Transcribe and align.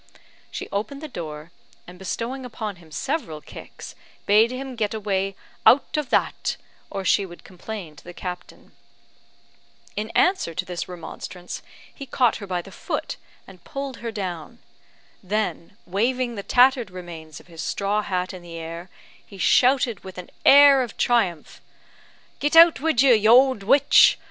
She 0.49 0.67
opened 0.71 0.99
the 1.01 1.07
door, 1.07 1.51
and 1.85 1.99
bestowing 1.99 2.43
upon 2.43 2.77
him 2.77 2.89
several 2.89 3.39
kicks, 3.39 3.93
bade 4.25 4.49
him 4.49 4.75
get 4.75 4.95
away 4.95 5.35
"out 5.63 5.95
of 5.95 6.09
that," 6.09 6.57
or 6.89 7.05
she 7.05 7.23
would 7.23 7.43
complain 7.43 7.95
to 7.95 8.03
the 8.03 8.11
captain. 8.11 8.71
In 9.95 10.09
answer 10.15 10.55
to 10.55 10.65
this 10.65 10.87
remonstrance, 10.87 11.61
he 11.93 12.07
caught 12.07 12.37
her 12.37 12.47
by 12.47 12.63
the 12.63 12.71
foot, 12.71 13.17
and 13.45 13.63
pulled 13.63 13.97
her 13.97 14.11
down. 14.11 14.57
Then 15.21 15.77
waving 15.85 16.33
the 16.33 16.41
tattered 16.41 16.89
remains 16.89 17.39
of 17.39 17.45
his 17.45 17.61
straw 17.61 18.01
hat 18.01 18.33
in 18.33 18.41
the 18.41 18.55
air, 18.55 18.89
he 19.23 19.37
shouted 19.37 20.03
with 20.03 20.17
an 20.17 20.31
air 20.43 20.81
of 20.81 20.97
triumph, 20.97 21.61
"Git 22.39 22.55
out 22.55 22.79
wid 22.79 23.03
you, 23.03 23.13
you 23.13 23.39
ould 23.39 23.61
witch! 23.61 24.17